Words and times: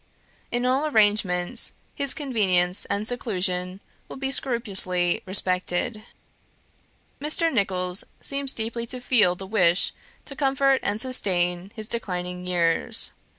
In 0.51 0.65
all 0.65 0.87
arrangements, 0.87 1.73
his 1.93 2.15
convenience 2.15 2.85
and 2.85 3.07
seclusion 3.07 3.81
will 4.09 4.17
be 4.17 4.31
scrupulously 4.31 5.21
respected. 5.27 6.03
Mr. 7.21 7.53
Nicholls 7.53 8.03
seems 8.19 8.55
deeply 8.55 8.87
to 8.87 8.99
feel 8.99 9.35
the 9.35 9.45
wish 9.45 9.93
to 10.25 10.35
comfort 10.35 10.79
and 10.81 10.99
sustain 10.99 11.71
his 11.75 11.87
declining 11.87 12.47
years. 12.47 13.11